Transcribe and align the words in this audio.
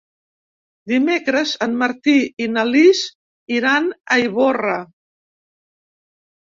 Dimecres 0.91 1.51
en 1.67 1.75
Martí 1.83 2.17
i 2.47 2.49
na 2.55 2.65
Lis 2.71 3.05
iran 3.61 3.93
a 4.17 4.21
Ivorra. 4.27 4.81